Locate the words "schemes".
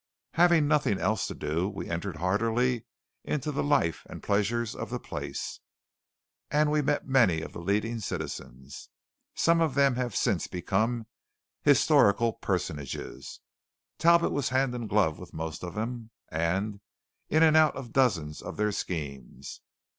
18.71-19.61